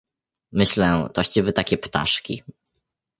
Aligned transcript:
"myślę, 0.51 1.09
toście 1.13 1.43
wy 1.43 1.53
takie 1.53 1.77
ptaszki?..." 1.77 2.43